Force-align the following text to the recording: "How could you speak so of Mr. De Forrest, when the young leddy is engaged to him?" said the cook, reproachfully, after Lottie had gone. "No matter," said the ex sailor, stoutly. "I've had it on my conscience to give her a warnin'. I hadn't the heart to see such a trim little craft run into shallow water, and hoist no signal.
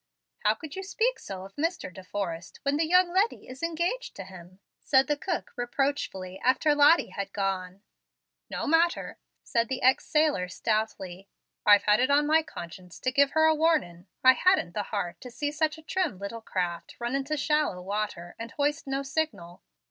"How 0.39 0.55
could 0.55 0.75
you 0.75 0.81
speak 0.81 1.19
so 1.19 1.43
of 1.45 1.55
Mr. 1.57 1.93
De 1.93 2.03
Forrest, 2.03 2.59
when 2.63 2.77
the 2.77 2.87
young 2.87 3.13
leddy 3.13 3.47
is 3.47 3.61
engaged 3.61 4.15
to 4.15 4.23
him?" 4.23 4.59
said 4.79 5.05
the 5.05 5.15
cook, 5.15 5.51
reproachfully, 5.55 6.39
after 6.43 6.73
Lottie 6.73 7.09
had 7.09 7.31
gone. 7.31 7.83
"No 8.49 8.65
matter," 8.65 9.19
said 9.43 9.67
the 9.69 9.83
ex 9.83 10.07
sailor, 10.07 10.47
stoutly. 10.47 11.27
"I've 11.67 11.83
had 11.83 11.99
it 11.99 12.09
on 12.09 12.25
my 12.25 12.41
conscience 12.41 12.99
to 12.99 13.11
give 13.11 13.33
her 13.33 13.45
a 13.45 13.53
warnin'. 13.53 14.07
I 14.23 14.33
hadn't 14.33 14.73
the 14.73 14.81
heart 14.89 15.21
to 15.21 15.29
see 15.29 15.51
such 15.51 15.77
a 15.77 15.83
trim 15.83 16.17
little 16.17 16.41
craft 16.41 16.95
run 16.97 17.13
into 17.13 17.37
shallow 17.37 17.79
water, 17.79 18.35
and 18.39 18.49
hoist 18.53 18.87
no 18.87 19.03
signal. 19.03 19.61